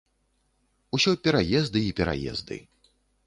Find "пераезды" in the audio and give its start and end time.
1.27-1.79, 2.01-2.57